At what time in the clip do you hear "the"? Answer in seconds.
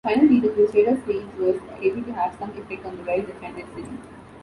0.39-0.49, 2.97-3.03